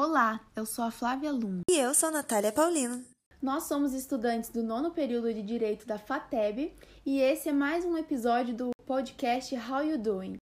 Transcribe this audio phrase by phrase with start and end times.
[0.00, 1.62] Olá, eu sou a Flávia Lum.
[1.68, 3.04] E eu sou Natália Paulino.
[3.42, 6.72] Nós somos estudantes do nono período de Direito da FATEB
[7.04, 10.36] e esse é mais um episódio do podcast How You Doing?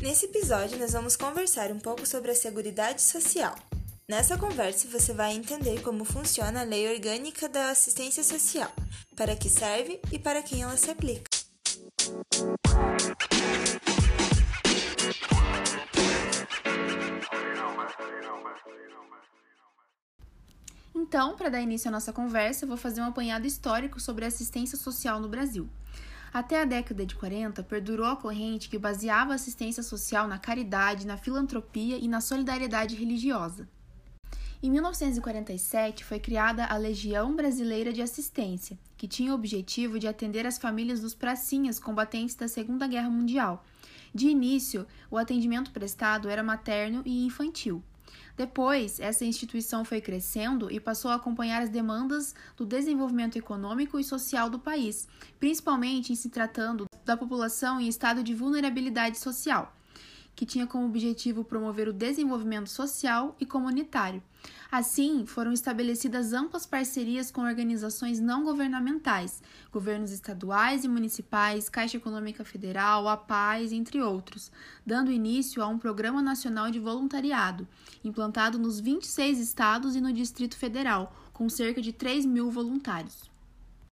[0.00, 3.54] Nesse episódio, nós vamos conversar um pouco sobre a Seguridade Social.
[4.08, 8.72] Nessa conversa, você vai entender como funciona a Lei Orgânica da Assistência Social,
[9.14, 11.41] para que serve e para quem ela se aplica.
[20.94, 24.28] Então, para dar início à nossa conversa, eu vou fazer um apanhado histórico sobre a
[24.28, 25.68] assistência social no Brasil.
[26.32, 31.06] Até a década de 40, perdurou a corrente que baseava a assistência social na caridade,
[31.06, 33.68] na filantropia e na solidariedade religiosa.
[34.64, 40.46] Em 1947, foi criada a Legião Brasileira de Assistência, que tinha o objetivo de atender
[40.46, 43.64] as famílias dos pracinhas combatentes da Segunda Guerra Mundial.
[44.14, 47.82] De início, o atendimento prestado era materno e infantil.
[48.36, 54.04] Depois, essa instituição foi crescendo e passou a acompanhar as demandas do desenvolvimento econômico e
[54.04, 55.08] social do país,
[55.40, 59.74] principalmente em se tratando da população em estado de vulnerabilidade social
[60.34, 64.22] que tinha como objetivo promover o desenvolvimento social e comunitário.
[64.70, 72.44] Assim, foram estabelecidas amplas parcerias com organizações não governamentais, governos estaduais e municipais, Caixa Econômica
[72.44, 74.50] Federal, a Paz, entre outros,
[74.84, 77.68] dando início a um Programa Nacional de Voluntariado,
[78.02, 83.31] implantado nos 26 estados e no Distrito Federal, com cerca de 3 mil voluntários.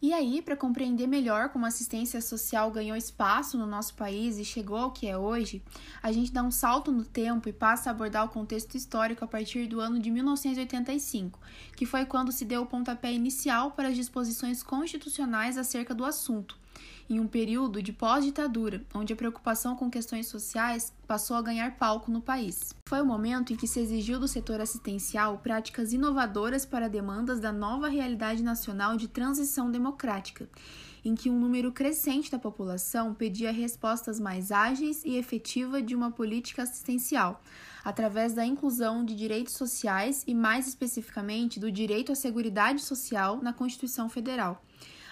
[0.03, 4.45] E aí, para compreender melhor como a assistência social ganhou espaço no nosso país e
[4.45, 5.63] chegou ao que é hoje,
[6.03, 9.29] a gente dá um salto no tempo e passa a abordar o contexto histórico a
[9.29, 11.41] partir do ano de 1985,
[11.75, 16.59] que foi quando se deu o pontapé inicial para as disposições constitucionais acerca do assunto,
[17.09, 22.11] em um período de pós-ditadura, onde a preocupação com questões sociais passou a ganhar palco
[22.11, 22.75] no país.
[22.89, 27.53] Foi o momento em que se exigiu do setor assistencial práticas inovadoras para demandas da
[27.53, 30.49] nova realidade nacional de transição democrática,
[31.05, 36.11] em que um número crescente da população pedia respostas mais ágeis e efetivas de uma
[36.11, 37.43] política assistencial,
[37.85, 43.53] através da inclusão de direitos sociais e, mais especificamente, do direito à seguridade social na
[43.53, 44.65] Constituição Federal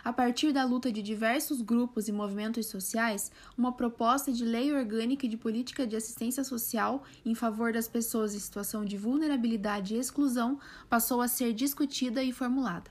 [0.04, 5.28] a partir da luta de diversos grupos e movimentos sociais, uma proposta de lei orgânica
[5.28, 10.58] de política de assistência social em favor das pessoas em situação de vulnerabilidade e exclusão
[10.88, 12.90] passou a ser discutida e formulada.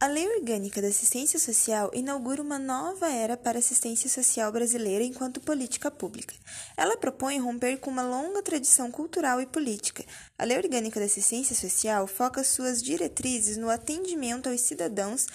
[0.00, 5.02] A Lei Orgânica da Assistência Social inaugura uma nova era para a assistência social brasileira
[5.02, 6.36] enquanto política pública.
[6.76, 10.04] Ela propõe romper com uma longa tradição cultural e política.
[10.38, 15.26] A Lei Orgânica da Assistência Social foca suas diretrizes no atendimento aos cidadãos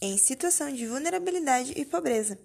[0.00, 2.38] em situação de vulnerabilidade e pobreza.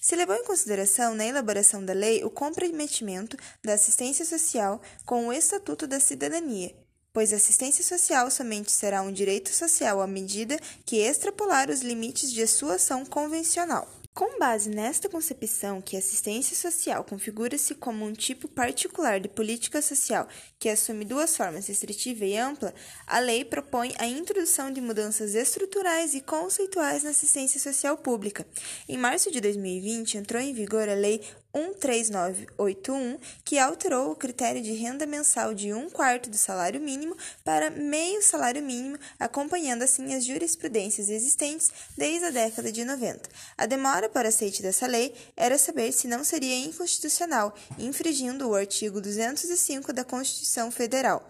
[0.00, 5.32] Se levou em consideração na elaboração da lei o comprometimento da assistência social com o
[5.32, 6.74] Estatuto da Cidadania,
[7.12, 12.32] pois a assistência social somente será um direito social à medida que extrapolar os limites
[12.32, 13.99] de sua ação convencional.
[14.12, 19.80] Com base nesta concepção que a assistência social configura-se como um tipo particular de política
[19.80, 20.26] social
[20.58, 22.74] que assume duas formas, restritiva e ampla,
[23.06, 28.44] a lei propõe a introdução de mudanças estruturais e conceituais na assistência social pública.
[28.88, 34.72] Em março de 2020, entrou em vigor a Lei 13981, que alterou o critério de
[34.72, 40.24] renda mensal de um quarto do salário mínimo para meio salário mínimo, acompanhando assim as
[40.24, 43.28] jurisprudências existentes desde a década de 90.
[43.56, 49.00] A demora para aceite dessa lei era saber se não seria inconstitucional, infringindo o artigo
[49.00, 51.28] 205 da Constituição Federal.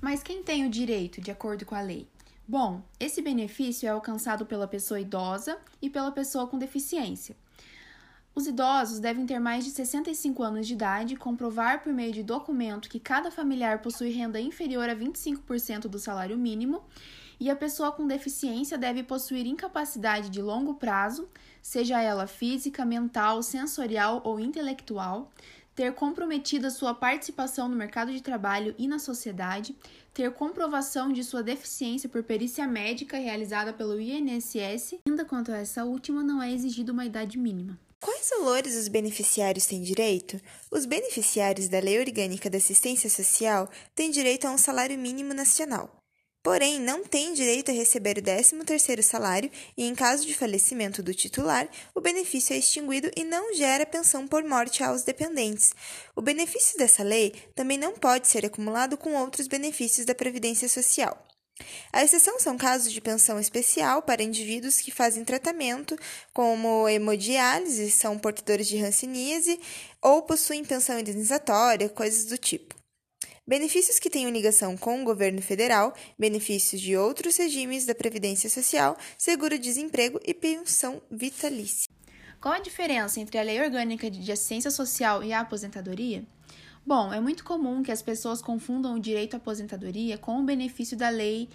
[0.00, 2.06] Mas quem tem o direito, de acordo com a lei?
[2.46, 7.34] Bom, esse benefício é alcançado pela pessoa idosa e pela pessoa com deficiência.
[8.36, 12.88] Os idosos devem ter mais de 65 anos de idade, comprovar por meio de documento
[12.88, 16.82] que cada familiar possui renda inferior a 25% do salário mínimo,
[17.38, 21.28] e a pessoa com deficiência deve possuir incapacidade de longo prazo,
[21.62, 25.30] seja ela física, mental, sensorial ou intelectual,
[25.72, 29.76] ter comprometido a sua participação no mercado de trabalho e na sociedade,
[30.12, 34.96] ter comprovação de sua deficiência por perícia médica realizada pelo INSS.
[35.06, 37.78] Ainda quanto a essa última, não é exigida uma idade mínima.
[38.04, 40.38] Quais valores os beneficiários têm direito?
[40.70, 45.90] Os beneficiários da Lei Orgânica da Assistência Social têm direito a um salário mínimo nacional.
[46.42, 51.14] Porém, não têm direito a receber o 13º salário e, em caso de falecimento do
[51.14, 55.74] titular, o benefício é extinguido e não gera pensão por morte aos dependentes.
[56.14, 61.26] O benefício dessa lei também não pode ser acumulado com outros benefícios da Previdência Social.
[61.92, 65.96] A exceção são casos de pensão especial para indivíduos que fazem tratamento,
[66.32, 69.60] como hemodiálise, são portadores de hanseníase
[70.02, 72.74] ou possuem pensão indenizatória, coisas do tipo.
[73.46, 78.96] Benefícios que tenham ligação com o governo federal, benefícios de outros regimes da Previdência Social,
[79.18, 81.88] seguro-desemprego e pensão vitalícia.
[82.40, 86.24] Qual a diferença entre a Lei Orgânica de Assistência Social e a aposentadoria?
[86.86, 90.94] Bom, é muito comum que as pessoas confundam o direito à aposentadoria com o benefício
[90.96, 91.48] da Lei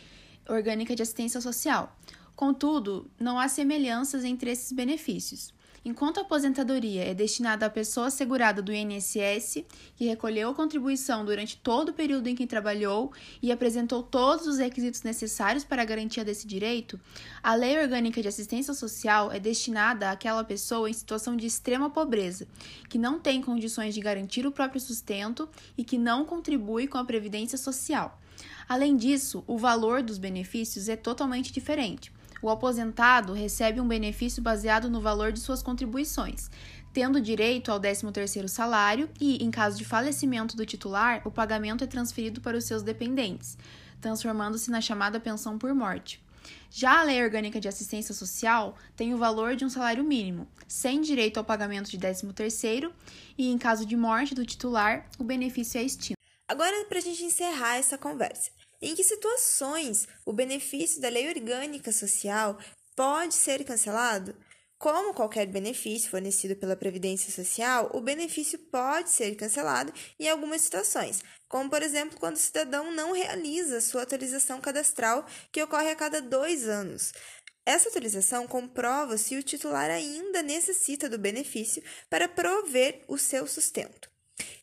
[0.47, 1.95] Orgânica de Assistência Social.
[2.35, 5.53] Contudo, não há semelhanças entre esses benefícios.
[5.83, 9.63] Enquanto a aposentadoria é destinada à pessoa segurada do INSS,
[9.95, 14.57] que recolheu a contribuição durante todo o período em que trabalhou e apresentou todos os
[14.57, 16.99] requisitos necessários para a garantia desse direito,
[17.41, 22.47] a Lei Orgânica de Assistência Social é destinada àquela pessoa em situação de extrema pobreza,
[22.89, 25.47] que não tem condições de garantir o próprio sustento
[25.77, 28.19] e que não contribui com a previdência social.
[28.67, 32.11] Além disso, o valor dos benefícios é totalmente diferente.
[32.41, 36.50] O aposentado recebe um benefício baseado no valor de suas contribuições,
[36.94, 41.88] tendo direito ao 13º salário e, em caso de falecimento do titular, o pagamento é
[41.88, 43.57] transferido para os seus dependentes,
[44.00, 46.24] transformando-se na chamada pensão por morte.
[46.71, 51.01] Já a Lei Orgânica de Assistência Social tem o valor de um salário mínimo, sem
[51.01, 52.92] direito ao pagamento de 13º
[53.38, 56.19] e, em caso de morte do titular, o benefício é extinto.
[56.47, 58.50] Agora, para a gente encerrar essa conversa,
[58.81, 62.57] em que situações o benefício da lei orgânica social
[62.95, 64.35] pode ser cancelado?
[64.77, 71.21] Como qualquer benefício fornecido pela Previdência Social, o benefício pode ser cancelado em algumas situações,
[71.49, 76.21] como, por exemplo, quando o cidadão não realiza sua atualização cadastral, que ocorre a cada
[76.21, 77.11] dois anos.
[77.65, 84.09] Essa atualização comprova se o titular ainda necessita do benefício para prover o seu sustento.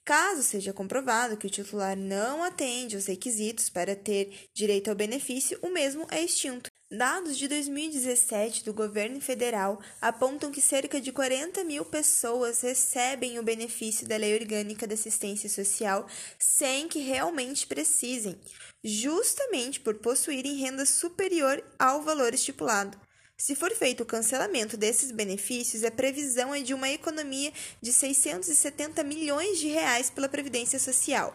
[0.06, 5.58] Caso seja comprovado que o titular não atende aos requisitos para ter direito ao benefício,
[5.60, 6.70] o mesmo é extinto.
[6.88, 13.42] Dados de 2017 do governo federal apontam que cerca de 40 mil pessoas recebem o
[13.42, 16.06] benefício da Lei Orgânica da Assistência Social
[16.38, 18.40] sem que realmente precisem,
[18.84, 22.96] justamente por possuírem renda superior ao valor estipulado.
[23.38, 27.52] Se for feito o cancelamento desses benefícios, a previsão é de uma economia
[27.82, 31.34] de 670 milhões de reais pela Previdência Social.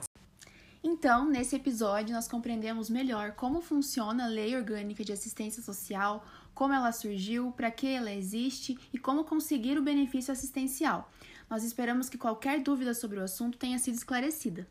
[0.83, 6.25] Então, nesse episódio, nós compreendemos melhor como funciona a Lei Orgânica de Assistência Social,
[6.56, 11.07] como ela surgiu, para que ela existe e como conseguir o benefício assistencial.
[11.48, 14.68] Nós esperamos que qualquer dúvida sobre o assunto tenha sido esclarecida.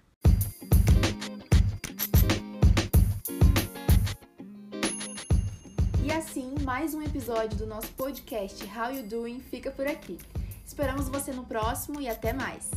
[6.70, 10.17] Mais um episódio do nosso podcast How You Doing fica por aqui.
[10.64, 12.70] Esperamos você no próximo e até mais!